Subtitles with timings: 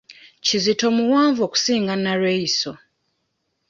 [0.45, 2.71] Kizito muwanvu okusinga Nalweyiso.